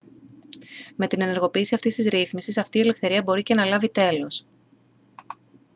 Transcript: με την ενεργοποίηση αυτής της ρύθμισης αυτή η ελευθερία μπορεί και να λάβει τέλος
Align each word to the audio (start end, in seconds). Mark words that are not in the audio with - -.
με 0.95 1.07
την 1.07 1.21
ενεργοποίηση 1.21 1.75
αυτής 1.75 1.95
της 1.95 2.07
ρύθμισης 2.07 2.57
αυτή 2.57 2.77
η 2.77 2.81
ελευθερία 2.81 3.21
μπορεί 3.23 3.43
και 3.43 3.53
να 3.53 3.65
λάβει 3.65 3.89
τέλος 3.89 4.45